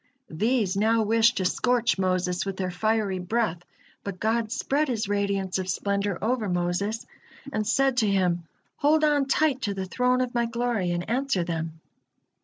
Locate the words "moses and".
6.49-7.67